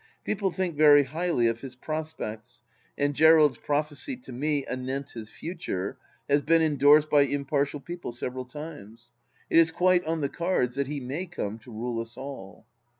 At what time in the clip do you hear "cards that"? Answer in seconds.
10.29-10.87